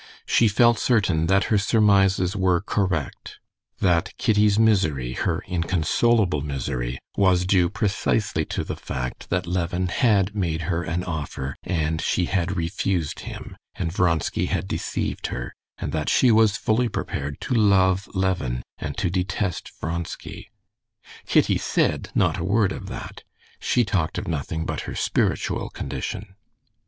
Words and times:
She 0.25 0.47
felt 0.47 0.79
certain 0.79 1.27
that 1.27 1.43
her 1.53 1.59
surmises 1.59 2.35
were 2.35 2.59
correct; 2.59 3.37
that 3.81 4.17
Kitty's 4.17 4.57
misery, 4.57 5.13
her 5.13 5.43
inconsolable 5.47 6.41
misery, 6.41 6.97
was 7.15 7.45
due 7.45 7.69
precisely 7.69 8.43
to 8.45 8.63
the 8.63 8.75
fact 8.75 9.29
that 9.29 9.45
Levin 9.45 9.89
had 9.89 10.35
made 10.35 10.61
her 10.63 10.81
an 10.81 11.03
offer 11.03 11.55
and 11.61 12.01
she 12.01 12.25
had 12.25 12.57
refused 12.57 13.19
him, 13.19 13.55
and 13.75 13.91
Vronsky 13.91 14.47
had 14.47 14.67
deceived 14.67 15.27
her, 15.27 15.53
and 15.77 15.91
that 15.91 16.09
she 16.09 16.31
was 16.31 16.57
fully 16.57 16.89
prepared 16.89 17.39
to 17.41 17.53
love 17.53 18.09
Levin 18.15 18.63
and 18.79 18.97
to 18.97 19.11
detest 19.11 19.71
Vronsky. 19.79 20.49
Kitty 21.27 21.59
said 21.59 22.09
not 22.15 22.39
a 22.39 22.43
word 22.43 22.71
of 22.71 22.87
that; 22.87 23.21
she 23.59 23.85
talked 23.85 24.17
of 24.17 24.27
nothing 24.27 24.65
but 24.65 24.81
her 24.89 24.95
spiritual 24.95 25.69
condition. 25.69 26.33